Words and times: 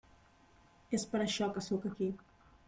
És 0.99 1.05
per 1.11 1.21
això 1.27 1.51
que 1.59 1.65
sóc 1.67 1.87
aquí. 1.91 2.09